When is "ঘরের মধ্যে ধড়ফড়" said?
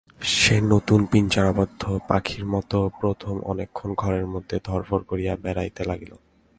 3.93-5.03